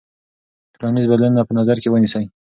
ټولنیز 0.79 1.05
بدلونونه 1.11 1.41
په 1.45 1.53
نظر 1.59 1.75
کې 1.81 1.89
ونیسئ. 1.89 2.25